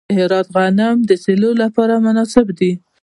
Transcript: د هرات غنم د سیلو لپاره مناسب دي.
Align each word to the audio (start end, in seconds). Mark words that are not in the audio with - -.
د 0.07 0.11
هرات 0.19 0.47
غنم 0.55 0.95
د 1.09 1.11
سیلو 1.23 1.51
لپاره 1.63 2.03
مناسب 2.05 2.47
دي. 2.59 2.71